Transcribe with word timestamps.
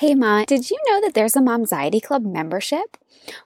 Hey, 0.00 0.14
Ma, 0.14 0.46
did 0.46 0.70
you 0.70 0.78
know 0.88 0.98
that 1.02 1.12
there's 1.12 1.36
a 1.36 1.40
Momxiety 1.40 2.02
Club 2.02 2.24
membership? 2.24 2.96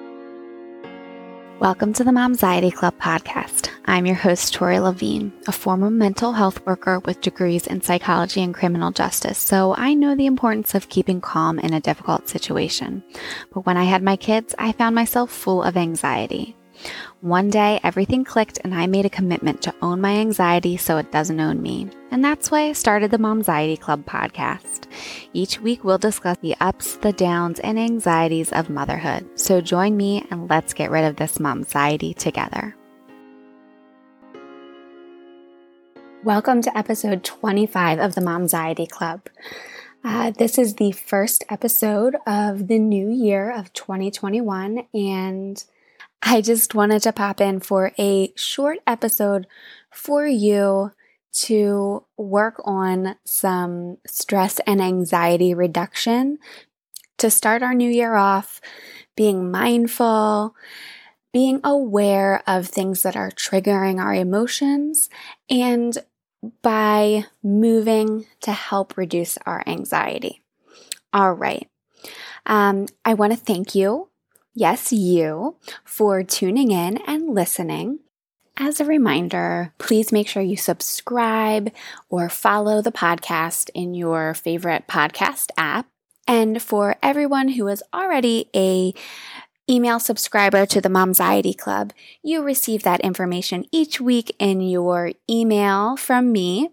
Welcome 1.63 1.93
to 1.93 2.03
the 2.03 2.11
Momxiety 2.11 2.75
Club 2.75 2.99
podcast. 2.99 3.69
I'm 3.85 4.05
your 4.05 4.17
host, 4.17 4.53
Tori 4.53 4.81
Levine, 4.81 5.33
a 5.47 5.53
former 5.53 5.91
mental 5.91 6.33
health 6.33 6.67
worker 6.67 6.99
with 6.99 7.21
degrees 7.21 7.69
in 7.69 7.83
psychology 7.83 8.43
and 8.43 8.53
criminal 8.53 8.91
justice, 8.91 9.39
so 9.39 9.73
I 9.79 9.95
know 9.95 10.17
the 10.17 10.27
importance 10.27 10.75
of 10.75 10.89
keeping 10.89 11.21
calm 11.21 11.61
in 11.61 11.73
a 11.73 11.81
difficult 11.81 12.29
situation. 12.29 13.05
But 13.55 13.65
when 13.65 13.77
I 13.77 13.85
had 13.85 14.03
my 14.03 14.17
kids, 14.17 14.57
I 14.59 14.73
found 14.73 14.97
myself 14.97 15.31
full 15.31 15.63
of 15.63 15.77
anxiety. 15.77 16.57
One 17.23 17.51
day, 17.51 17.79
everything 17.85 18.25
clicked, 18.25 18.59
and 18.65 18.75
I 18.75 18.89
made 18.89 19.07
a 19.07 19.09
commitment 19.09 19.63
to 19.63 19.75
own 19.81 20.01
my 20.01 20.17
anxiety 20.17 20.77
so 20.77 20.97
it 20.99 21.13
doesn't 21.13 21.39
own 21.39 21.63
me. 21.63 21.89
And 22.11 22.25
that's 22.25 22.51
why 22.51 22.63
I 22.63 22.73
started 22.73 23.13
the 23.13 23.17
Momxiety 23.17 23.79
Club 23.79 24.05
podcast. 24.05 24.89
Each 25.33 25.61
week, 25.61 25.85
we'll 25.85 25.99
discuss 25.99 26.39
the 26.39 26.57
ups, 26.59 26.97
the 26.97 27.13
downs, 27.13 27.61
and 27.61 27.79
anxieties 27.79 28.51
of 28.53 28.69
motherhood. 28.69 29.39
So 29.39 29.61
join 29.61 29.97
me 29.97 30.27
and 30.33 30.51
let's 30.51 30.75
get 30.75 30.91
rid 30.91 31.05
of 31.05 31.15
this 31.15 31.39
momxiety 31.39 32.13
together. 32.13 32.75
Welcome 36.25 36.61
to 36.63 36.77
episode 36.77 37.23
25 37.23 38.01
of 38.01 38.17
the 38.17 38.21
Momxiety 38.21 38.91
Club. 38.91 39.29
Uh, 40.03 40.33
this 40.33 40.59
is 40.59 40.75
the 40.75 40.91
first 40.91 41.45
episode 41.49 42.17
of 42.27 42.67
the 42.67 42.81
new 42.81 43.09
year 43.09 43.49
of 43.49 43.73
2021, 43.75 44.89
and 44.93 45.65
I 46.33 46.41
just 46.41 46.75
wanted 46.75 47.03
to 47.03 47.13
pop 47.13 47.43
in 47.43 47.61
for 47.61 47.93
a 47.99 48.33
short 48.37 48.79
episode 48.87 49.47
for 49.91 50.27
you 50.27 50.93
to 51.41 52.07
work 52.17 52.55
on 52.65 53.17
some 53.23 53.99
stress 54.07 54.59
and 54.61 54.81
anxiety 54.81 55.53
reduction 55.53 56.39
to 57.19 57.29
start 57.29 57.63
our 57.63 57.75
new 57.75 57.91
year 57.91 58.15
off 58.15 58.63
being 59.15 59.51
mindful, 59.51 60.57
being 61.35 61.61
aware 61.65 62.43
of 62.47 62.67
things 62.67 63.03
that 63.03 63.15
are 63.15 63.31
triggering 63.31 64.01
our 64.01 64.15
emotions, 64.15 65.11
and 65.51 65.99
by 66.63 67.27
moving 67.43 68.25
to 68.41 68.53
help 68.53 68.97
reduce 68.97 69.37
our 69.45 69.63
anxiety. 69.67 70.41
All 71.13 71.35
right. 71.35 71.69
Um, 72.47 72.87
I 73.05 73.13
want 73.13 73.35
to 73.35 73.39
thank 73.39 73.75
you 73.75 74.09
yes, 74.55 74.93
you, 74.93 75.57
for 75.85 76.23
tuning 76.23 76.71
in 76.71 76.99
and 77.07 77.35
listening. 77.35 78.01
As 78.57 78.81
a 78.81 78.85
reminder, 78.85 79.73
please 79.79 80.13
make 80.13 80.29
sure 80.29 80.43
you 80.43 80.57
subscribe 80.57 81.73
or 82.11 82.29
follow 82.29 82.83
the 82.83 82.93
podcast 82.93 83.71
in 83.75 83.95
your 83.95 84.35
favorite 84.35 84.87
podcast 84.87 85.49
app. 85.57 85.87
And 86.29 86.63
for 86.63 86.97
everyone 87.03 87.49
who 87.49 87.67
is 87.69 87.83
already 87.93 88.49
a 88.55 88.95
email 89.71 90.01
subscriber 90.01 90.67
to 90.67 90.81
the 90.81 90.89
Momxiety 90.89 91.57
Club, 91.57 91.93
you 92.23 92.43
receive 92.43 92.83
that 92.83 93.01
information 93.01 93.65
each 93.71 94.01
week 94.01 94.35
in 94.39 94.61
your 94.61 95.13
email 95.31 95.97
from 95.97 96.33
me. 96.33 96.71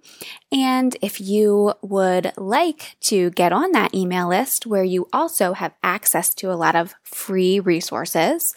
And 0.52 0.98
if 1.02 1.22
you 1.22 1.74
would 1.82 2.34
like 2.36 2.98
to 3.02 3.30
get 3.32 3.54
on 3.54 3.72
that 3.74 3.94
email 3.94 4.30
list 4.30 4.66
where 4.66 4.84
you 4.84 5.08
also 5.14 5.54
have 5.54 5.76
access 5.84 6.34
to 6.36 6.52
a 6.52 6.58
lot 6.58 6.76
of 6.76 6.96
free 7.04 7.60
resources, 7.60 8.56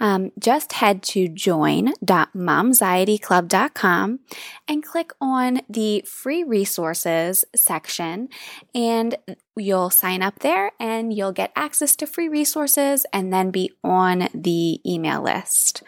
um, 0.00 0.32
just 0.38 0.72
head 0.72 1.02
to 1.02 1.28
join.momxietyclub.com 1.28 4.20
and 4.66 4.82
click 4.82 5.12
on 5.20 5.60
the 5.68 6.02
free 6.06 6.42
resources 6.42 7.44
section 7.54 8.30
and 8.74 9.18
you'll 9.56 9.90
sign 9.90 10.22
up 10.22 10.40
there 10.40 10.72
and 10.80 11.12
you'll 11.12 11.32
get 11.32 11.52
access 11.54 11.94
to 11.96 12.06
free 12.06 12.28
resources 12.28 13.06
and 13.12 13.32
then 13.32 13.50
be 13.50 13.72
on 13.82 14.28
the 14.34 14.80
email 14.86 15.22
list. 15.22 15.82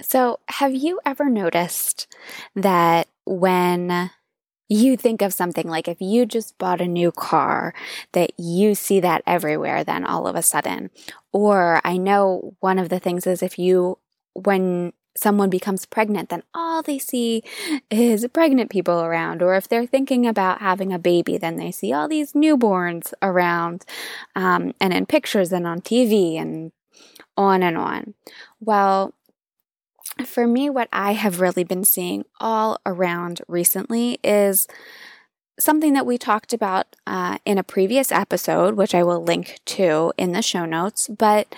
So, 0.00 0.40
have 0.48 0.74
you 0.74 1.00
ever 1.04 1.28
noticed 1.28 2.12
that 2.56 3.08
when 3.24 4.10
you 4.72 4.96
think 4.96 5.22
of 5.22 5.34
something 5.34 5.68
like 5.68 5.86
if 5.86 6.00
you 6.00 6.24
just 6.24 6.56
bought 6.58 6.80
a 6.80 6.88
new 6.88 7.12
car, 7.12 7.74
that 8.12 8.32
you 8.38 8.74
see 8.74 9.00
that 9.00 9.22
everywhere 9.26 9.84
then 9.84 10.04
all 10.04 10.26
of 10.26 10.34
a 10.34 10.42
sudden. 10.42 10.90
Or 11.32 11.80
I 11.84 11.98
know 11.98 12.56
one 12.60 12.78
of 12.78 12.88
the 12.88 12.98
things 12.98 13.26
is 13.26 13.42
if 13.42 13.58
you, 13.58 13.98
when 14.32 14.92
someone 15.16 15.50
becomes 15.50 15.86
pregnant, 15.86 16.28
then 16.30 16.42
all 16.54 16.82
they 16.82 16.98
see 16.98 17.42
is 17.90 18.26
pregnant 18.32 18.70
people 18.70 19.00
around. 19.00 19.42
Or 19.42 19.54
if 19.54 19.68
they're 19.68 19.86
thinking 19.86 20.26
about 20.26 20.60
having 20.60 20.92
a 20.92 20.98
baby, 20.98 21.38
then 21.38 21.56
they 21.56 21.70
see 21.70 21.92
all 21.92 22.08
these 22.08 22.32
newborns 22.32 23.12
around 23.20 23.84
um, 24.34 24.72
and 24.80 24.92
in 24.92 25.06
pictures 25.06 25.52
and 25.52 25.66
on 25.66 25.80
TV 25.80 26.40
and 26.40 26.72
on 27.36 27.62
and 27.62 27.76
on. 27.76 28.14
Well, 28.60 29.14
for 30.26 30.46
me, 30.46 30.68
what 30.68 30.88
I 30.92 31.12
have 31.12 31.40
really 31.40 31.64
been 31.64 31.84
seeing 31.84 32.24
all 32.40 32.78
around 32.84 33.40
recently 33.48 34.18
is 34.22 34.66
something 35.58 35.92
that 35.94 36.06
we 36.06 36.18
talked 36.18 36.52
about 36.52 36.96
uh, 37.06 37.38
in 37.44 37.58
a 37.58 37.62
previous 37.62 38.12
episode, 38.12 38.74
which 38.74 38.94
I 38.94 39.02
will 39.02 39.22
link 39.22 39.60
to 39.66 40.12
in 40.16 40.32
the 40.32 40.42
show 40.42 40.64
notes, 40.64 41.08
but 41.08 41.54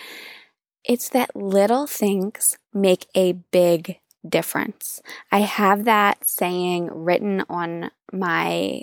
it's 0.85 1.09
that 1.11 1.35
little 1.35 1.87
things 1.87 2.59
make 2.73 3.07
a 3.15 3.33
big 3.33 3.99
difference. 4.29 5.01
I 5.33 5.41
have 5.41 5.85
that 5.85 6.29
saying 6.29 6.89
written 6.93 7.45
on 7.49 7.91
my 8.13 8.83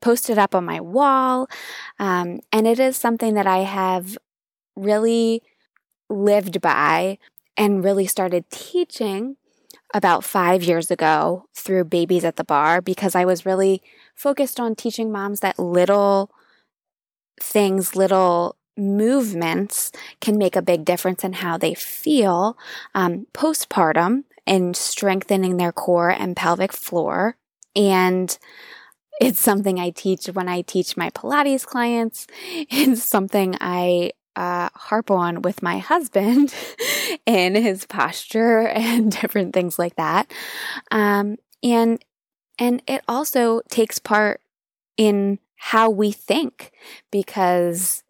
posted 0.00 0.38
up 0.38 0.54
on 0.54 0.64
my 0.64 0.80
wall, 0.80 1.48
um, 1.98 2.40
and 2.52 2.66
it 2.66 2.80
is 2.80 2.96
something 2.96 3.34
that 3.34 3.46
I 3.46 3.58
have 3.58 4.18
really 4.74 5.42
lived 6.08 6.60
by 6.60 7.18
and 7.56 7.84
really 7.84 8.06
started 8.06 8.44
teaching 8.50 9.36
about 9.94 10.24
five 10.24 10.62
years 10.62 10.90
ago 10.90 11.44
through 11.54 11.84
Babies 11.84 12.24
at 12.24 12.36
the 12.36 12.44
Barre 12.44 12.80
because 12.80 13.14
I 13.14 13.24
was 13.24 13.46
really 13.46 13.82
focused 14.14 14.58
on 14.58 14.74
teaching 14.74 15.12
moms 15.12 15.40
that 15.40 15.58
little 15.58 16.30
things, 17.40 17.94
little 17.94 18.56
movements 18.76 19.92
can 20.20 20.38
make 20.38 20.56
a 20.56 20.62
big 20.62 20.84
difference 20.84 21.24
in 21.24 21.34
how 21.34 21.58
they 21.58 21.74
feel 21.74 22.56
um, 22.94 23.26
postpartum 23.34 24.24
and 24.46 24.76
strengthening 24.76 25.56
their 25.56 25.72
core 25.72 26.10
and 26.10 26.36
pelvic 26.36 26.72
floor. 26.72 27.36
And 27.76 28.36
it's 29.20 29.40
something 29.40 29.78
I 29.78 29.90
teach 29.90 30.26
when 30.26 30.48
I 30.48 30.62
teach 30.62 30.96
my 30.96 31.10
Pilates 31.10 31.64
clients. 31.64 32.26
It's 32.70 33.04
something 33.04 33.56
I 33.60 34.12
uh, 34.34 34.70
harp 34.74 35.10
on 35.10 35.42
with 35.42 35.62
my 35.62 35.78
husband 35.78 36.54
in 37.26 37.54
his 37.54 37.84
posture 37.86 38.60
and 38.68 39.12
different 39.12 39.52
things 39.54 39.78
like 39.78 39.96
that. 39.96 40.30
Um, 40.90 41.36
and 41.62 42.02
and 42.58 42.82
it 42.86 43.02
also 43.08 43.60
takes 43.68 43.98
part 43.98 44.40
in 44.96 45.38
how 45.56 45.88
we 45.88 46.12
think 46.12 46.72
because 47.10 48.02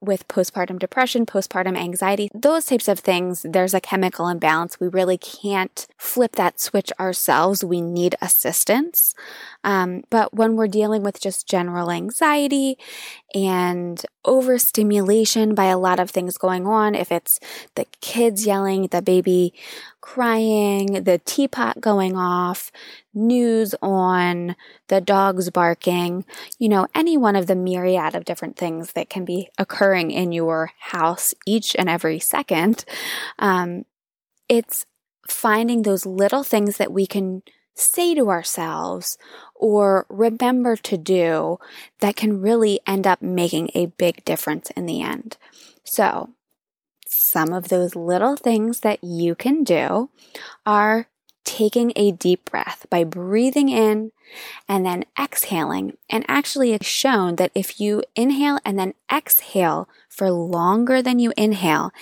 with 0.00 0.28
postpartum 0.28 0.78
depression, 0.78 1.26
postpartum 1.26 1.76
anxiety, 1.76 2.28
those 2.34 2.66
types 2.66 2.88
of 2.88 3.00
things, 3.00 3.44
there's 3.48 3.74
a 3.74 3.80
chemical 3.80 4.28
imbalance. 4.28 4.78
We 4.78 4.88
really 4.88 5.18
can't 5.18 5.86
flip 5.96 6.32
that 6.36 6.60
switch 6.60 6.92
ourselves. 7.00 7.64
We 7.64 7.80
need 7.80 8.14
assistance. 8.20 9.14
Um, 9.66 10.04
but 10.10 10.32
when 10.32 10.54
we're 10.54 10.68
dealing 10.68 11.02
with 11.02 11.20
just 11.20 11.48
general 11.48 11.90
anxiety 11.90 12.78
and 13.34 14.00
overstimulation 14.24 15.56
by 15.56 15.64
a 15.64 15.76
lot 15.78 15.98
of 15.98 16.08
things 16.08 16.38
going 16.38 16.66
on, 16.66 16.94
if 16.94 17.10
it's 17.10 17.40
the 17.74 17.84
kids 18.00 18.46
yelling, 18.46 18.86
the 18.86 19.02
baby 19.02 19.52
crying, 20.00 21.02
the 21.02 21.20
teapot 21.24 21.80
going 21.80 22.16
off, 22.16 22.70
news 23.12 23.74
on, 23.82 24.54
the 24.86 25.00
dogs 25.00 25.50
barking, 25.50 26.24
you 26.60 26.68
know, 26.68 26.86
any 26.94 27.16
one 27.16 27.34
of 27.34 27.48
the 27.48 27.56
myriad 27.56 28.14
of 28.14 28.24
different 28.24 28.56
things 28.56 28.92
that 28.92 29.10
can 29.10 29.24
be 29.24 29.48
occurring 29.58 30.12
in 30.12 30.30
your 30.30 30.70
house 30.78 31.34
each 31.44 31.74
and 31.74 31.88
every 31.88 32.20
second, 32.20 32.84
um, 33.40 33.84
it's 34.48 34.86
finding 35.26 35.82
those 35.82 36.06
little 36.06 36.44
things 36.44 36.76
that 36.76 36.92
we 36.92 37.04
can 37.04 37.42
say 37.76 38.14
to 38.14 38.30
ourselves 38.30 39.18
or 39.58 40.06
remember 40.08 40.76
to 40.76 40.96
do 40.96 41.58
that 42.00 42.16
can 42.16 42.40
really 42.40 42.80
end 42.86 43.06
up 43.06 43.22
making 43.22 43.70
a 43.74 43.86
big 43.86 44.24
difference 44.24 44.70
in 44.70 44.86
the 44.86 45.02
end. 45.02 45.36
So, 45.84 46.30
some 47.06 47.52
of 47.52 47.68
those 47.68 47.94
little 47.94 48.36
things 48.36 48.80
that 48.80 49.02
you 49.02 49.34
can 49.34 49.62
do 49.62 50.10
are 50.64 51.08
taking 51.44 51.92
a 51.94 52.10
deep 52.10 52.50
breath 52.50 52.84
by 52.90 53.04
breathing 53.04 53.68
in 53.68 54.10
and 54.68 54.84
then 54.84 55.04
exhaling. 55.18 55.96
And 56.10 56.24
actually, 56.28 56.72
it's 56.72 56.86
shown 56.86 57.36
that 57.36 57.52
if 57.54 57.80
you 57.80 58.02
inhale 58.16 58.58
and 58.64 58.78
then 58.78 58.94
exhale 59.10 59.88
for 60.08 60.30
longer 60.30 61.00
than 61.00 61.20
you 61.20 61.32
inhale, 61.36 61.92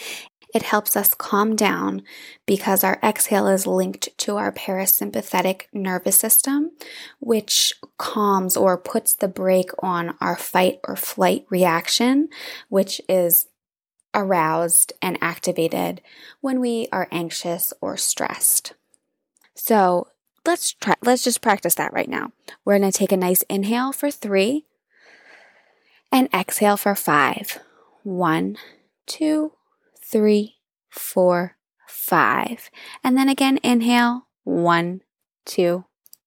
it 0.54 0.62
helps 0.62 0.96
us 0.96 1.14
calm 1.14 1.56
down 1.56 2.02
because 2.46 2.84
our 2.84 3.00
exhale 3.02 3.48
is 3.48 3.66
linked 3.66 4.16
to 4.18 4.36
our 4.36 4.52
parasympathetic 4.52 5.62
nervous 5.72 6.16
system, 6.16 6.70
which 7.18 7.74
calms 7.98 8.56
or 8.56 8.78
puts 8.78 9.14
the 9.14 9.26
brake 9.26 9.70
on 9.80 10.16
our 10.20 10.36
fight 10.36 10.78
or 10.86 10.94
flight 10.94 11.44
reaction, 11.50 12.28
which 12.68 13.00
is 13.08 13.48
aroused 14.14 14.92
and 15.02 15.18
activated 15.20 16.00
when 16.40 16.60
we 16.60 16.86
are 16.92 17.08
anxious 17.10 17.72
or 17.80 17.96
stressed. 17.96 18.74
So 19.56 20.06
let's 20.46 20.72
try, 20.72 20.94
let's 21.02 21.24
just 21.24 21.42
practice 21.42 21.74
that 21.74 21.92
right 21.92 22.08
now. 22.08 22.30
We're 22.64 22.78
going 22.78 22.92
to 22.92 22.96
take 22.96 23.10
a 23.10 23.16
nice 23.16 23.42
inhale 23.42 23.92
for 23.92 24.08
three 24.08 24.66
and 26.12 26.28
exhale 26.32 26.76
for 26.76 26.94
five. 26.94 27.58
One, 28.04 28.56
two, 29.06 29.52
three, 30.10 30.56
four, 30.90 31.56
five. 31.86 32.70
And 33.02 33.16
then 33.16 33.28
again, 33.28 33.58
inhale, 33.62 34.26
one, 34.44 35.02
two, 35.44 35.84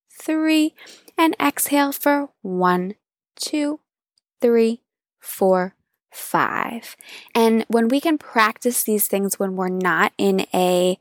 three, 0.09 0.73
and 1.17 1.35
exhale 1.39 1.91
for 1.91 2.29
one, 2.41 2.95
two, 3.35 3.79
three, 4.41 4.81
four, 5.19 5.75
five. 6.11 6.95
And 7.35 7.65
when 7.67 7.87
we 7.87 8.01
can 8.01 8.17
practice 8.17 8.83
these 8.83 9.07
things 9.07 9.37
when 9.37 9.55
we're 9.55 9.69
not 9.69 10.13
in 10.17 10.47
a, 10.53 10.97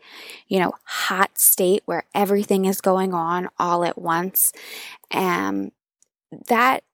you 0.47 0.59
know, 0.59 0.73
hot 0.85 1.39
state 1.39 1.83
where 1.87 2.05
everything 2.15 2.67
is 2.67 2.81
going 2.81 3.15
on 3.15 3.49
all 3.59 3.85
at 3.85 3.99
once, 3.99 4.53
um, 5.13 5.73
that 6.49 6.85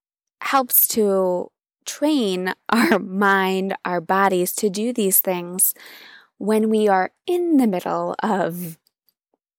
helps 0.40 0.86
to 0.88 1.50
train 1.84 2.54
our 2.68 2.98
mind, 3.00 3.74
our 3.84 4.00
bodies 4.00 4.52
to 4.56 4.70
do 4.70 4.92
these 4.92 5.20
things 5.20 5.74
when 6.38 6.68
we 6.68 6.88
are 6.88 7.12
in 7.26 7.58
the 7.58 7.66
middle 7.66 8.16
of 8.22 8.78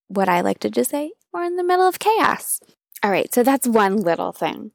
what 0.08 0.30
I 0.30 0.42
like 0.42 0.60
to 0.60 0.70
just 0.70 0.92
say, 0.92 1.14
we're 1.31 1.46
in 1.46 1.56
the 1.56 1.64
middle 1.64 1.88
of 1.88 2.00
chaos. 2.00 2.60
All 3.02 3.12
right, 3.12 3.34
so 3.34 3.42
that's 3.44 3.68
one 3.68 3.98
little 3.98 4.31
thing. 4.31 4.72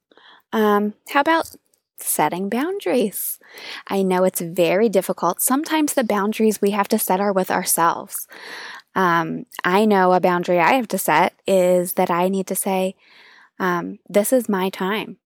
Um, 0.51 0.95
how 1.09 1.21
about 1.21 1.55
setting 1.99 2.49
boundaries? 2.49 3.39
I 3.87 4.01
know 4.01 4.23
it's 4.23 4.41
very 4.41 4.89
difficult. 4.89 5.41
Sometimes 5.41 5.93
the 5.93 6.03
boundaries 6.03 6.61
we 6.61 6.71
have 6.71 6.87
to 6.89 6.99
set 6.99 7.19
are 7.19 7.33
with 7.33 7.51
ourselves. 7.51 8.27
Um, 8.95 9.45
I 9.63 9.85
know 9.85 10.13
a 10.13 10.19
boundary 10.19 10.59
I 10.59 10.73
have 10.73 10.87
to 10.89 10.97
set 10.97 11.33
is 11.45 11.93
that 11.93 12.09
I 12.09 12.27
need 12.27 12.47
to 12.47 12.55
say, 12.55 12.95
um, 13.59 13.99
This 14.09 14.33
is 14.33 14.49
my 14.49 14.69
time. 14.69 15.17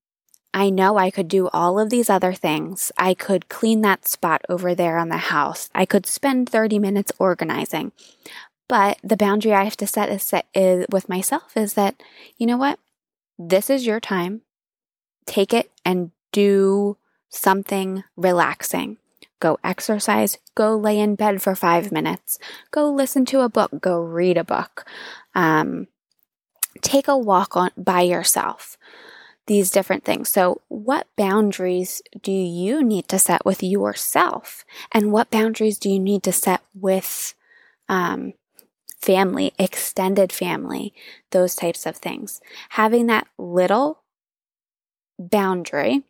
I 0.53 0.69
know 0.69 0.97
I 0.97 1.09
could 1.09 1.27
do 1.27 1.49
all 1.49 1.79
of 1.79 1.89
these 1.89 2.09
other 2.09 2.33
things. 2.33 2.91
I 2.97 3.15
could 3.15 3.49
clean 3.49 3.81
that 3.81 4.07
spot 4.07 4.43
over 4.47 4.75
there 4.75 4.99
on 4.99 5.09
the 5.09 5.17
house. 5.17 5.69
I 5.73 5.85
could 5.85 6.05
spend 6.05 6.47
30 6.47 6.77
minutes 6.77 7.11
organizing. 7.17 7.91
But 8.67 8.99
the 9.03 9.17
boundary 9.17 9.53
I 9.53 9.63
have 9.63 9.77
to 9.77 9.87
set 9.87 10.09
is, 10.09 10.23
set 10.23 10.45
is 10.53 10.85
with 10.89 11.09
myself 11.09 11.57
is 11.57 11.73
that, 11.73 12.01
you 12.37 12.45
know 12.45 12.57
what? 12.57 12.79
This 13.37 13.69
is 13.69 13.85
your 13.85 13.99
time. 13.99 14.41
Take 15.25 15.53
it 15.53 15.71
and 15.83 16.11
do 16.31 16.97
something 17.29 18.03
relaxing. 18.15 18.97
Go 19.39 19.59
exercise, 19.63 20.37
go 20.55 20.77
lay 20.77 20.99
in 20.99 21.15
bed 21.15 21.41
for 21.41 21.55
five 21.55 21.91
minutes, 21.91 22.39
go 22.71 22.89
listen 22.89 23.25
to 23.25 23.41
a 23.41 23.49
book, 23.49 23.81
go 23.81 24.01
read 24.01 24.37
a 24.37 24.43
book. 24.43 24.85
Um, 25.35 25.87
take 26.81 27.09
a 27.09 27.17
walk 27.17 27.57
on 27.57 27.71
by 27.75 28.01
yourself 28.01 28.77
these 29.47 29.69
different 29.69 30.03
things. 30.03 30.29
So, 30.29 30.61
what 30.67 31.07
boundaries 31.17 32.01
do 32.21 32.31
you 32.31 32.83
need 32.83 33.07
to 33.09 33.19
set 33.19 33.45
with 33.45 33.61
yourself? 33.61 34.63
And 34.91 35.11
what 35.11 35.31
boundaries 35.31 35.77
do 35.77 35.89
you 35.89 35.99
need 35.99 36.23
to 36.23 36.31
set 36.31 36.61
with 36.73 37.33
um, 37.89 38.33
family, 39.01 39.53
extended 39.59 40.31
family, 40.31 40.93
those 41.31 41.55
types 41.55 41.85
of 41.85 41.97
things? 41.97 42.41
Having 42.69 43.07
that 43.07 43.27
little 43.37 44.03
boundary 45.19 46.03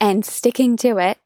and 0.00 0.24
sticking 0.24 0.76
to 0.78 0.98
it 0.98 1.18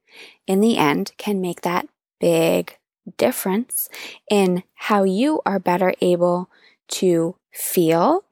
in 0.46 0.60
the 0.60 0.76
end 0.76 1.12
can 1.18 1.40
make 1.40 1.62
that 1.62 1.88
big 2.20 2.78
difference 3.16 3.88
in 4.30 4.62
how 4.75 5.04
you 5.04 5.40
are 5.44 5.58
better 5.58 5.94
able 6.00 6.48
to 6.88 7.36
feel 7.52 8.25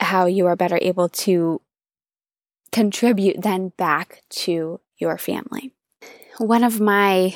how 0.00 0.26
you 0.26 0.46
are 0.46 0.56
better 0.56 0.78
able 0.80 1.08
to 1.08 1.60
contribute 2.72 3.42
then 3.42 3.70
back 3.76 4.22
to 4.28 4.80
your 4.98 5.18
family. 5.18 5.72
One 6.38 6.64
of 6.64 6.80
my 6.80 7.34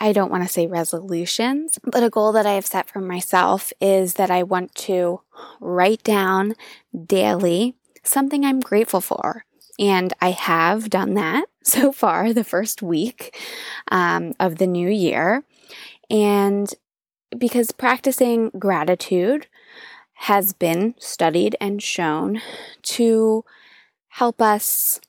I 0.00 0.12
don't 0.12 0.30
want 0.30 0.42
to 0.42 0.48
say 0.48 0.66
resolutions, 0.66 1.78
but 1.82 2.02
a 2.02 2.10
goal 2.10 2.32
that 2.32 2.46
I 2.46 2.52
have 2.52 2.66
set 2.66 2.88
for 2.88 3.00
myself 3.00 3.72
is 3.80 4.14
that 4.14 4.30
I 4.30 4.42
want 4.42 4.74
to 4.76 5.20
write 5.60 6.02
down 6.02 6.54
daily 7.04 7.74
something 8.02 8.44
I'm 8.44 8.60
grateful 8.60 9.00
for. 9.00 9.44
And 9.78 10.14
I 10.20 10.30
have 10.30 10.88
done 10.88 11.14
that 11.14 11.46
so 11.62 11.92
far 11.92 12.32
the 12.32 12.44
first 12.44 12.82
week 12.82 13.36
um, 13.90 14.32
of 14.40 14.56
the 14.56 14.66
new 14.66 14.88
year. 14.88 15.44
And 16.08 16.72
because 17.36 17.72
practicing 17.72 18.50
gratitude 18.58 19.46
has 20.20 20.52
been 20.52 20.94
studied 20.98 21.56
and 21.60 21.82
shown 21.82 22.40
to 22.82 23.44
help 24.08 24.40
us 24.40 25.00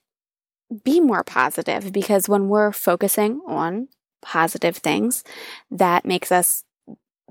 be 0.83 1.00
more 1.00 1.24
positive 1.24 1.94
because 1.94 2.27
when 2.27 2.50
we're 2.50 2.74
focusing 2.74 3.42
on 3.48 3.88
positive 4.21 4.78
things, 4.78 5.23
that 5.71 6.06
makes 6.06 6.31
us 6.31 6.66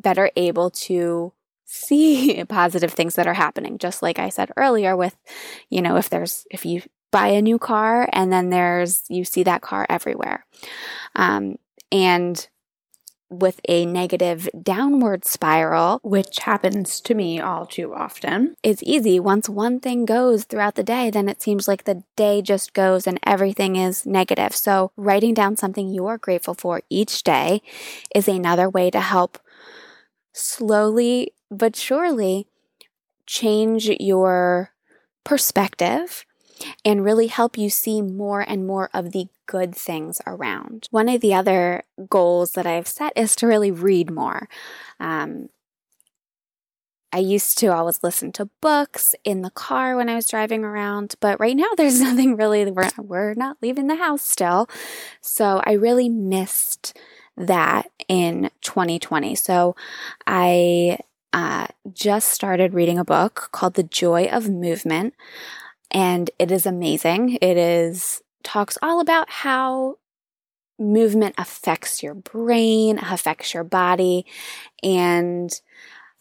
better 0.01 0.31
able 0.37 0.71
to 0.71 1.33
see 1.67 2.43
positive 2.49 2.93
things 2.93 3.15
that 3.17 3.27
are 3.27 3.35
happening. 3.35 3.77
Just 3.77 4.03
like 4.03 4.19
I 4.19 4.31
said 4.31 4.51
earlier, 4.57 4.97
with, 4.97 5.17
you 5.69 5.83
know, 5.83 5.97
if 5.97 6.09
there's, 6.09 6.47
if 6.51 6.65
you 6.65 6.83
buy 7.13 7.29
a 7.29 7.43
new 7.43 7.59
car 7.59 8.09
and 8.13 8.33
then 8.33 8.49
there's, 8.49 9.03
you 9.09 9.25
see 9.25 9.43
that 9.43 9.61
car 9.61 9.85
everywhere. 9.91 10.47
Um, 11.15 11.57
and 11.93 12.49
with 13.29 13.61
a 13.69 13.85
negative 13.85 14.49
downward 14.63 15.25
spiral, 15.25 16.01
which 16.03 16.39
happens 16.41 17.01
to 17.01 17.15
me 17.15 17.41
all 17.41 17.67
too 17.67 17.95
often, 17.95 18.55
it's 18.63 18.83
easy. 18.85 19.19
Once 19.19 19.49
one 19.49 19.81
thing 19.81 20.05
goes 20.05 20.45
throughout 20.45 20.75
the 20.77 20.85
day, 20.85 21.11
then 21.11 21.29
it 21.29 21.43
seems 21.43 21.67
like 21.67 21.85
the 21.85 22.03
day 22.15 22.41
just 22.41 22.73
goes 22.73 23.07
and 23.07 23.19
everything 23.27 23.77
is 23.77 24.07
negative. 24.07 24.55
So, 24.55 24.93
writing 24.97 25.35
down 25.35 25.57
something 25.57 25.89
you 25.89 26.07
are 26.07 26.19
grateful 26.19 26.55
for 26.55 26.83
each 26.89 27.23
day 27.23 27.63
is 28.15 28.29
another 28.29 28.69
way 28.69 28.91
to 28.91 29.01
help 29.01 29.39
slowly 30.33 31.33
but 31.51 31.75
surely 31.75 32.47
change 33.27 33.89
your 34.01 34.71
perspective 35.25 36.25
and 36.85 37.05
really 37.05 37.27
help 37.27 37.59
you 37.59 37.69
see 37.69 38.01
more 38.01 38.41
and 38.41 38.67
more 38.67 38.89
of 38.95 39.13
the 39.13 39.29
good 39.47 39.75
things 39.75 40.21
around. 40.27 40.89
One 40.91 41.09
of 41.09 41.21
the 41.21 41.35
other 41.35 41.85
goals 42.09 42.53
that 42.53 42.67
I've 42.67 42.89
set 42.89 43.13
is 43.17 43.37
to 43.37 43.47
really 43.47 43.71
read 43.71 44.11
more. 44.11 44.49
Um, 45.01 45.49
I 47.13 47.19
used 47.19 47.57
to 47.59 47.69
always 47.69 48.03
listen 48.03 48.33
to 48.33 48.51
books 48.61 49.15
in 49.25 49.43
the 49.43 49.51
car 49.51 49.97
when 49.97 50.09
I 50.09 50.17
was 50.17 50.29
driving 50.29 50.65
around, 50.65 51.15
but 51.21 51.41
right 51.41 51.57
now 51.57 51.69
there's 51.77 52.01
nothing 52.03 52.37
really, 52.37 52.71
we're, 52.71 52.91
we're 52.99 53.35
not 53.35 53.57
leaving 53.63 53.87
the 53.87 53.97
house 53.97 54.23
still. 54.23 54.69
So 55.21 55.63
I 55.65 55.73
really 55.73 56.09
missed 56.09 56.99
that 57.37 57.91
in 58.09 58.51
2020. 58.63 59.35
So 59.35 59.77
I 60.27 60.99
uh, 61.33 61.67
just 61.93 62.31
started 62.33 62.75
reading 62.75 62.99
a 62.99 63.05
book 63.05 63.49
called 63.53 63.75
The 63.75 63.83
Joy 63.83 64.27
of 64.27 64.49
Movement, 64.49 65.15
and 65.91 66.31
it 66.39 66.51
is 66.51 66.67
amazing. 66.67 67.39
It 67.41 67.57
is 67.57 68.23
talks 68.47 68.79
all 68.81 69.01
about 69.01 69.29
how 69.29 69.97
movement 70.79 71.35
affects 71.37 72.03
your 72.03 72.15
brain, 72.15 72.99
affects 72.99 73.53
your 73.53 73.65
body, 73.65 74.25
and 74.83 75.61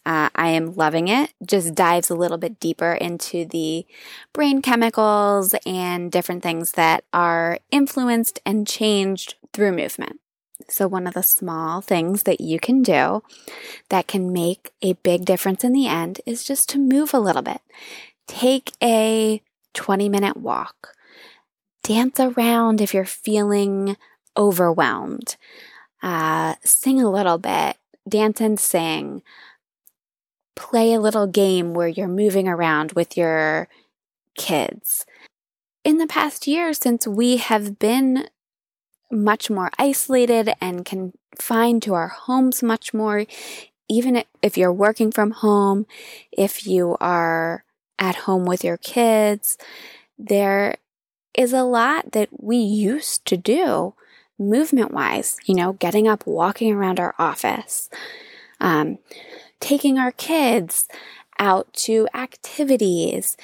uh, 0.07 0.29
I 0.35 0.49
am 0.49 0.73
loving 0.73 1.07
it. 1.07 1.33
Just 1.45 1.75
dives 1.75 2.09
a 2.09 2.15
little 2.15 2.37
bit 2.37 2.59
deeper 2.59 2.93
into 2.93 3.45
the 3.45 3.85
brain 4.33 4.61
chemicals 4.61 5.55
and 5.65 6.11
different 6.11 6.41
things 6.41 6.73
that 6.73 7.03
are 7.13 7.59
influenced 7.71 8.39
and 8.45 8.67
changed 8.67 9.35
through 9.53 9.73
movement. 9.73 10.19
So, 10.67 10.87
one 10.87 11.05
of 11.05 11.13
the 11.13 11.23
small 11.23 11.81
things 11.81 12.23
that 12.23 12.41
you 12.41 12.59
can 12.59 12.81
do 12.81 13.21
that 13.89 14.07
can 14.07 14.33
make 14.33 14.71
a 14.81 14.93
big 14.93 15.25
difference 15.25 15.63
in 15.63 15.73
the 15.73 15.87
end 15.87 16.21
is 16.25 16.43
just 16.43 16.69
to 16.69 16.79
move 16.79 17.13
a 17.13 17.19
little 17.19 17.43
bit. 17.43 17.61
Take 18.27 18.71
a 18.81 19.43
20 19.73 20.09
minute 20.09 20.37
walk. 20.37 20.94
Dance 21.85 22.19
around 22.19 22.81
if 22.81 22.93
you're 22.95 23.05
feeling 23.05 23.95
overwhelmed. 24.35 25.37
Uh, 26.01 26.55
sing 26.63 26.99
a 26.99 27.11
little 27.11 27.37
bit. 27.37 27.77
Dance 28.09 28.41
and 28.41 28.59
sing 28.59 29.21
play 30.55 30.93
a 30.93 30.99
little 30.99 31.27
game 31.27 31.73
where 31.73 31.87
you're 31.87 32.07
moving 32.07 32.47
around 32.47 32.93
with 32.93 33.15
your 33.15 33.67
kids. 34.35 35.05
In 35.83 35.97
the 35.97 36.07
past 36.07 36.47
year, 36.47 36.73
since 36.73 37.05
we 37.05 37.37
have 37.37 37.77
been 37.77 38.27
much 39.11 39.49
more 39.49 39.69
isolated 39.77 40.53
and 40.59 40.85
confined 40.85 41.83
to 41.83 41.93
our 41.93 42.07
homes 42.07 42.63
much 42.63 42.93
more, 42.93 43.25
even 43.87 44.23
if 44.41 44.57
you're 44.57 44.73
working 44.73 45.11
from 45.11 45.31
home, 45.31 45.85
if 46.31 46.65
you 46.65 46.97
are 46.99 47.63
at 47.99 48.15
home 48.15 48.45
with 48.45 48.63
your 48.63 48.77
kids, 48.77 49.57
there 50.17 50.77
is 51.37 51.53
a 51.53 51.63
lot 51.63 52.11
that 52.13 52.29
we 52.37 52.57
used 52.57 53.25
to 53.25 53.37
do 53.37 53.93
movement 54.37 54.91
wise, 54.91 55.37
you 55.45 55.55
know, 55.55 55.73
getting 55.73 56.07
up, 56.07 56.25
walking 56.25 56.73
around 56.73 56.99
our 56.99 57.15
office. 57.17 57.89
Um, 58.59 58.99
taking 59.59 59.97
our 59.97 60.11
kids 60.11 60.87
out 61.39 61.71
to 61.73 62.07
activities, 62.13 63.35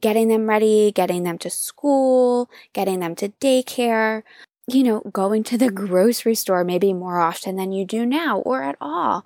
getting 0.00 0.28
them 0.28 0.48
ready, 0.48 0.92
getting 0.92 1.22
them 1.22 1.38
to 1.38 1.50
school, 1.50 2.50
getting 2.72 3.00
them 3.00 3.14
to 3.16 3.28
daycare, 3.40 4.22
you 4.66 4.82
know, 4.82 5.00
going 5.12 5.42
to 5.44 5.58
the 5.58 5.70
grocery 5.70 6.34
store 6.34 6.64
maybe 6.64 6.92
more 6.92 7.18
often 7.18 7.56
than 7.56 7.72
you 7.72 7.84
do 7.84 8.06
now 8.06 8.38
or 8.40 8.62
at 8.62 8.76
all. 8.80 9.24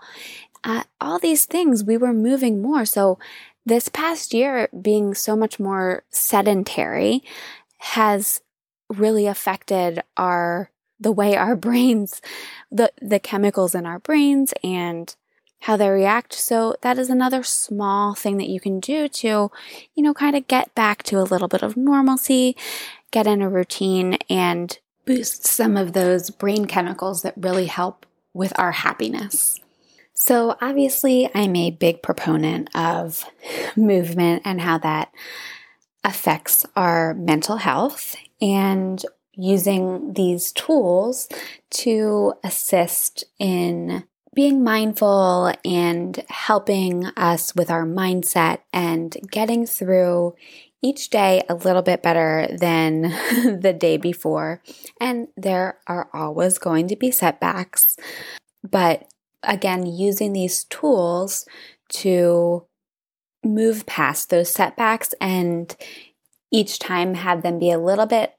Uh, 0.65 0.83
all 1.01 1.19
these 1.19 1.45
things, 1.47 1.85
we 1.85 1.97
were 1.97 2.13
moving 2.13 2.61
more. 2.61 2.85
So, 2.85 3.19
this 3.67 3.89
past 3.89 4.33
year 4.33 4.69
being 4.81 5.13
so 5.13 5.37
much 5.37 5.61
more 5.61 6.05
sedentary 6.09 7.23
has 7.79 8.41
really 8.89 9.27
affected 9.27 10.03
our 10.17 10.71
the 10.99 11.13
way 11.13 11.37
our 11.37 11.57
brains 11.67 12.23
the 12.71 12.91
the 13.03 13.19
chemicals 13.19 13.75
in 13.75 13.85
our 13.85 13.99
brains 13.99 14.55
and 14.63 15.15
how 15.61 15.77
they 15.77 15.89
react. 15.89 16.33
So 16.33 16.77
that 16.83 16.99
is 16.99 17.11
another 17.11 17.43
small 17.43 18.15
thing 18.15 18.37
that 18.37 18.49
you 18.49 18.61
can 18.61 18.79
do 18.79 19.09
to, 19.09 19.51
you 19.95 20.03
know, 20.03 20.15
kind 20.15 20.37
of 20.37 20.47
get 20.47 20.73
back 20.75 21.03
to 21.05 21.19
a 21.19 21.25
little 21.25 21.49
bit 21.49 21.63
of 21.63 21.77
normalcy, 21.77 22.57
get 23.11 23.27
in 23.27 23.43
a 23.43 23.49
routine 23.49 24.19
and 24.29 24.79
boost 25.07 25.47
some 25.47 25.77
of 25.77 25.93
those 25.93 26.31
brain 26.31 26.67
chemicals 26.67 27.23
that 27.23 27.35
really 27.37 27.67
help 27.67 28.07
with 28.35 28.53
our 28.59 28.73
happiness. 28.73 29.59
So 30.19 30.57
obviously, 30.63 31.31
I'm 31.35 31.55
a 31.55 31.71
big 31.71 32.03
proponent 32.03 32.75
of 32.75 33.23
movement 33.77 34.43
and 34.47 34.63
how 34.63 34.79
that 34.79 35.13
affects 36.03 36.65
our 36.75 37.13
mental 37.13 37.59
health 37.59 38.17
and 38.41 39.05
using 39.35 40.15
these 40.15 40.53
tools 40.53 41.29
to 41.69 42.33
assist 42.43 43.25
in 43.39 44.05
being 44.35 44.65
mindful 44.65 45.53
and 45.67 46.25
helping 46.31 47.05
us 47.17 47.55
with 47.55 47.71
our 47.71 47.85
mindset 47.85 48.61
and 48.73 49.19
getting 49.31 49.67
through 49.67 50.35
each 50.81 51.11
day 51.11 51.43
a 51.51 51.55
little 51.55 51.83
bit 51.83 52.03
better 52.03 52.49
than 52.59 53.03
the 53.61 53.77
day 53.79 53.99
before. 53.99 54.63
And 54.99 55.29
there 55.37 55.79
are 55.87 56.09
always 56.15 56.57
going 56.57 56.89
to 56.89 56.97
be 56.97 57.11
setbacks. 57.11 57.99
But 58.63 59.07
again, 59.43 59.87
using 59.87 60.33
these 60.33 60.65
tools 60.65 61.47
to 61.89 62.67
move 63.45 63.87
past 63.87 64.31
those 64.31 64.51
setbacks 64.51 65.15
and 65.21 65.77
each 66.51 66.79
time 66.79 67.15
have 67.15 67.43
them 67.43 67.59
be 67.59 67.71
a 67.71 67.79
little 67.79 68.07
bit 68.07 68.35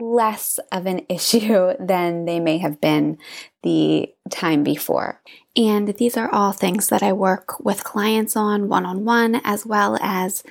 less 0.00 0.58
of 0.70 0.86
an 0.86 1.04
issue 1.08 1.72
than 1.78 2.24
they 2.24 2.40
may 2.40 2.58
have 2.58 2.80
been 2.80 3.18
the 3.62 4.08
time 4.30 4.62
before. 4.62 5.20
And 5.56 5.88
these 5.96 6.16
are 6.16 6.32
all 6.32 6.52
things 6.52 6.88
that 6.88 7.02
I 7.02 7.12
work 7.12 7.58
with 7.60 7.84
clients 7.84 8.36
on 8.36 8.68
one 8.68 8.86
on 8.86 9.04
one 9.04 9.40
as 9.44 9.66
well 9.66 9.98
as 10.00 10.42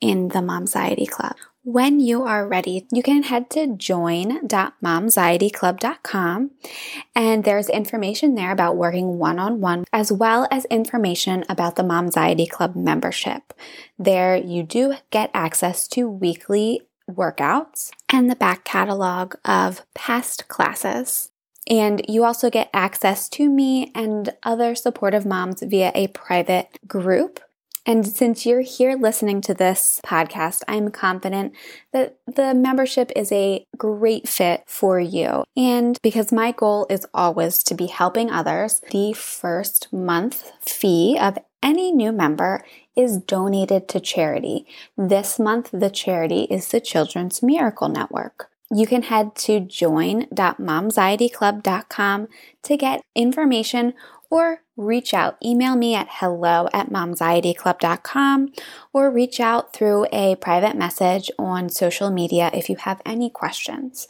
in 0.00 0.28
the 0.28 0.40
Momxiety 0.40 1.08
Club. 1.08 1.36
When 1.66 1.98
you 1.98 2.22
are 2.22 2.46
ready, 2.46 2.86
you 2.92 3.02
can 3.02 3.24
head 3.24 3.50
to 3.50 3.74
join.momxietyclub.com 3.74 6.50
and 7.16 7.42
there's 7.42 7.68
information 7.68 8.36
there 8.36 8.52
about 8.52 8.76
working 8.76 9.18
one 9.18 9.40
on 9.40 9.60
one 9.60 9.84
as 9.92 10.12
well 10.12 10.46
as 10.52 10.64
information 10.66 11.44
about 11.48 11.74
the 11.74 11.82
Momxiety 11.82 12.48
Club 12.48 12.76
membership. 12.76 13.52
There 13.98 14.36
you 14.36 14.62
do 14.62 14.94
get 15.10 15.32
access 15.34 15.88
to 15.88 16.08
weekly 16.08 16.82
workouts 17.10 17.90
and 18.12 18.30
the 18.30 18.36
back 18.36 18.62
catalog 18.62 19.34
of 19.44 19.84
past 19.92 20.46
classes. 20.46 21.32
And 21.68 22.00
you 22.08 22.22
also 22.22 22.48
get 22.48 22.70
access 22.72 23.28
to 23.30 23.50
me 23.50 23.90
and 23.92 24.32
other 24.44 24.76
supportive 24.76 25.26
moms 25.26 25.62
via 25.62 25.90
a 25.96 26.06
private 26.06 26.78
group. 26.86 27.40
And 27.86 28.06
since 28.06 28.44
you're 28.44 28.62
here 28.62 28.96
listening 28.96 29.40
to 29.42 29.54
this 29.54 30.00
podcast, 30.04 30.62
I'm 30.66 30.90
confident 30.90 31.52
that 31.92 32.16
the 32.26 32.52
membership 32.52 33.12
is 33.14 33.30
a 33.30 33.64
great 33.78 34.28
fit 34.28 34.64
for 34.66 34.98
you. 34.98 35.44
And 35.56 35.96
because 36.02 36.32
my 36.32 36.50
goal 36.50 36.88
is 36.90 37.06
always 37.14 37.62
to 37.62 37.74
be 37.74 37.86
helping 37.86 38.28
others, 38.30 38.82
the 38.90 39.12
first 39.12 39.92
month 39.92 40.50
fee 40.60 41.16
of 41.18 41.38
any 41.62 41.92
new 41.92 42.10
member 42.10 42.64
is 42.96 43.18
donated 43.18 43.86
to 43.88 44.00
charity. 44.00 44.66
This 44.96 45.38
month, 45.38 45.70
the 45.72 45.90
charity 45.90 46.48
is 46.50 46.66
the 46.68 46.80
Children's 46.80 47.42
Miracle 47.42 47.88
Network. 47.88 48.50
You 48.70 48.86
can 48.86 49.02
head 49.02 49.34
to 49.36 49.60
join.momxietyclub.com 49.60 52.28
to 52.62 52.76
get 52.76 53.02
information 53.14 53.94
or 54.28 54.62
reach 54.76 55.14
out. 55.14 55.36
Email 55.44 55.76
me 55.76 55.94
at 55.94 56.08
hello 56.10 56.68
at 56.72 56.90
momxietyclub.com 56.90 58.52
or 58.92 59.10
reach 59.10 59.40
out 59.40 59.72
through 59.72 60.06
a 60.12 60.36
private 60.36 60.76
message 60.76 61.30
on 61.38 61.68
social 61.68 62.10
media 62.10 62.50
if 62.52 62.68
you 62.68 62.76
have 62.76 63.00
any 63.04 63.30
questions. 63.30 64.06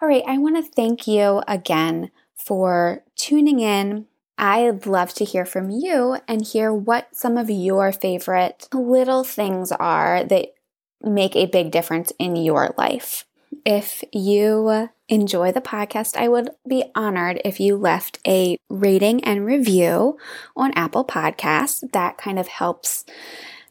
All 0.00 0.08
right, 0.08 0.24
I 0.26 0.38
want 0.38 0.56
to 0.56 0.70
thank 0.70 1.06
you 1.06 1.42
again 1.46 2.10
for 2.34 3.02
tuning 3.16 3.60
in 3.60 4.06
I'd 4.38 4.86
love 4.86 5.14
to 5.14 5.24
hear 5.24 5.46
from 5.46 5.70
you 5.70 6.18
and 6.28 6.44
hear 6.44 6.72
what 6.72 7.14
some 7.16 7.38
of 7.38 7.48
your 7.48 7.92
favorite 7.92 8.68
little 8.72 9.24
things 9.24 9.72
are 9.72 10.24
that 10.24 10.54
make 11.02 11.34
a 11.34 11.46
big 11.46 11.70
difference 11.70 12.12
in 12.18 12.36
your 12.36 12.74
life. 12.76 13.24
If 13.64 14.04
you 14.12 14.90
enjoy 15.08 15.52
the 15.52 15.60
podcast, 15.60 16.16
I 16.16 16.28
would 16.28 16.50
be 16.68 16.84
honored 16.94 17.40
if 17.44 17.60
you 17.60 17.76
left 17.76 18.18
a 18.26 18.58
rating 18.68 19.22
and 19.24 19.46
review 19.46 20.18
on 20.56 20.72
Apple 20.74 21.04
Podcasts. 21.04 21.90
That 21.92 22.18
kind 22.18 22.38
of 22.38 22.48
helps 22.48 23.04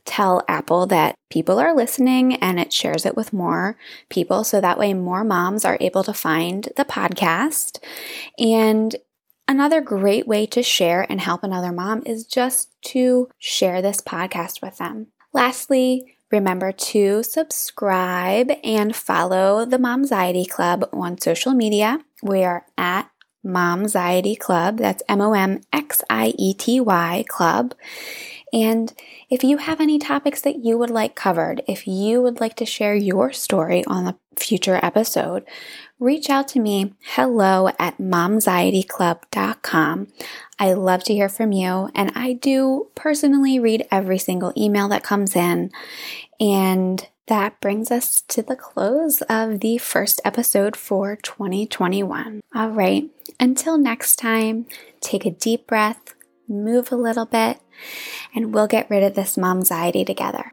tell 0.05 0.43
Apple 0.47 0.85
that 0.85 1.15
people 1.31 1.59
are 1.59 1.75
listening 1.75 2.35
and 2.35 2.59
it 2.59 2.71
shares 2.71 3.05
it 3.05 3.17
with 3.17 3.33
more 3.33 3.75
people. 4.09 4.43
So 4.43 4.61
that 4.61 4.77
way 4.77 4.93
more 4.93 5.23
moms 5.23 5.65
are 5.65 5.77
able 5.81 6.03
to 6.03 6.13
find 6.13 6.69
the 6.75 6.85
podcast. 6.85 7.79
And 8.37 8.95
Another 9.47 9.79
great 9.79 10.27
way 10.27 10.47
to 10.47 10.63
share 10.63 11.05
and 11.07 11.21
help 11.21 11.43
another 11.43 11.71
mom 11.71 12.01
is 12.05 12.25
just 12.25 12.69
to 12.81 13.29
share 13.37 13.79
this 13.81 14.01
podcast 14.01 14.61
with 14.61 14.77
them. 14.77 15.07
Lastly, 15.33 16.14
remember 16.31 16.71
to 16.71 17.23
subscribe 17.23 18.51
and 18.63 18.95
follow 18.95 19.65
the 19.65 19.77
Momxiety 19.77 20.49
Club 20.49 20.89
on 20.91 21.19
social 21.19 21.53
media. 21.53 21.99
We 22.23 22.43
are 22.43 22.65
at 22.77 23.09
Momxiety 23.45 24.37
Club. 24.37 24.77
That's 24.77 25.03
M 25.07 25.21
O 25.21 25.33
M 25.33 25.61
X 25.71 26.01
I 26.09 26.33
E 26.37 26.53
T 26.53 26.79
Y 26.79 27.25
Club. 27.27 27.75
And 28.55 28.91
if 29.29 29.43
you 29.43 29.57
have 29.57 29.79
any 29.81 29.99
topics 29.99 30.41
that 30.41 30.63
you 30.63 30.77
would 30.77 30.89
like 30.89 31.13
covered, 31.13 31.61
if 31.67 31.85
you 31.85 32.21
would 32.21 32.39
like 32.39 32.55
to 32.55 32.65
share 32.65 32.95
your 32.95 33.33
story 33.33 33.83
on 33.85 34.07
a 34.07 34.17
future 34.37 34.79
episode, 34.81 35.43
reach 35.99 36.29
out 36.29 36.47
to 36.47 36.61
me 36.61 36.93
hello 37.01 37.67
at 37.77 37.97
momxietyclub.com. 37.97 40.07
I 40.57 40.71
love 40.71 41.03
to 41.03 41.13
hear 41.13 41.27
from 41.27 41.51
you, 41.51 41.89
and 41.93 42.13
I 42.15 42.31
do 42.31 42.87
personally 42.95 43.59
read 43.59 43.85
every 43.91 44.19
single 44.19 44.53
email 44.55 44.87
that 44.87 45.03
comes 45.03 45.35
in. 45.35 45.69
And 46.39 47.05
that 47.27 47.59
brings 47.59 47.91
us 47.91 48.21
to 48.21 48.41
the 48.41 48.55
close 48.55 49.21
of 49.23 49.59
the 49.59 49.79
first 49.79 50.21
episode 50.23 50.77
for 50.77 51.17
2021. 51.17 52.39
All 52.55 52.69
right, 52.69 53.09
until 53.37 53.77
next 53.77 54.15
time, 54.15 54.65
take 55.01 55.25
a 55.25 55.31
deep 55.31 55.67
breath, 55.67 56.15
move 56.47 56.89
a 56.89 56.95
little 56.95 57.25
bit, 57.25 57.59
and 58.33 58.53
we'll 58.53 58.67
get 58.67 58.89
rid 58.89 59.03
of 59.03 59.15
this 59.15 59.37
mom 59.37 59.59
anxiety 59.59 60.05
together. 60.05 60.51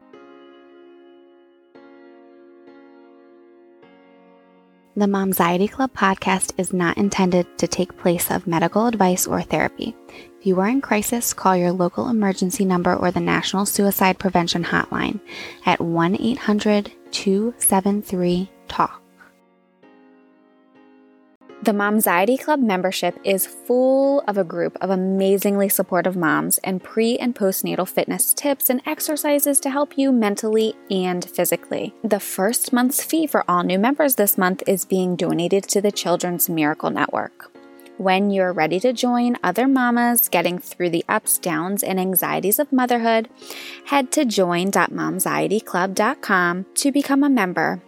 The 4.95 5.07
Mom 5.07 5.29
Anxiety 5.29 5.67
Club 5.67 5.91
podcast 5.95 6.51
is 6.59 6.71
not 6.71 6.99
intended 6.99 7.57
to 7.57 7.67
take 7.67 7.97
place 7.97 8.29
of 8.29 8.45
medical 8.45 8.85
advice 8.85 9.25
or 9.25 9.41
therapy. 9.41 9.95
If 10.39 10.45
you 10.45 10.59
are 10.59 10.67
in 10.67 10.81
crisis, 10.81 11.33
call 11.33 11.57
your 11.57 11.71
local 11.71 12.09
emergency 12.09 12.63
number 12.63 12.93
or 12.95 13.09
the 13.09 13.19
National 13.19 13.65
Suicide 13.65 14.19
Prevention 14.19 14.63
Hotline 14.63 15.19
at 15.65 15.81
1 15.81 16.17
800 16.21 16.91
273 17.09 18.51
TALK. 18.67 19.02
The 21.63 21.71
Momxiety 21.71 22.37
Club 22.37 22.59
membership 22.59 23.17
is 23.23 23.47
full 23.47 24.19
of 24.27 24.37
a 24.37 24.43
group 24.43 24.77
of 24.81 24.89
amazingly 24.89 25.69
supportive 25.69 26.17
moms 26.17 26.57
and 26.57 26.83
pre 26.83 27.17
and 27.17 27.33
postnatal 27.33 27.87
fitness 27.87 28.33
tips 28.33 28.69
and 28.69 28.81
exercises 28.85 29.61
to 29.61 29.69
help 29.69 29.97
you 29.97 30.11
mentally 30.11 30.75
and 30.91 31.23
physically. 31.23 31.93
The 32.03 32.19
first 32.19 32.73
month's 32.73 33.01
fee 33.01 33.27
for 33.27 33.45
all 33.47 33.63
new 33.63 33.79
members 33.79 34.15
this 34.15 34.37
month 34.37 34.61
is 34.67 34.83
being 34.83 35.15
donated 35.15 35.63
to 35.69 35.79
the 35.79 35.93
Children's 35.93 36.49
Miracle 36.49 36.89
Network. 36.89 37.49
When 37.97 38.29
you're 38.29 38.51
ready 38.51 38.81
to 38.81 38.91
join 38.91 39.37
other 39.41 39.65
mamas 39.65 40.27
getting 40.27 40.59
through 40.59 40.89
the 40.89 41.05
ups, 41.07 41.37
downs, 41.37 41.81
and 41.81 41.97
anxieties 41.97 42.59
of 42.59 42.73
motherhood, 42.73 43.29
head 43.85 44.11
to 44.11 44.25
join.momxietyclub.com 44.25 46.65
to 46.75 46.91
become 46.91 47.23
a 47.23 47.29
member 47.29 47.81